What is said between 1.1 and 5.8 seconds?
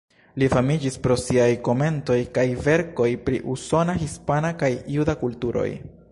siaj komentoj kaj verkoj pri usona, hispana kaj juda kulturoj.